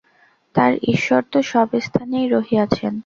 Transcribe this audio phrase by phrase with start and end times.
[0.55, 2.93] আর ঈশ্বর তো সব স্থানেই রহিয়াছেন।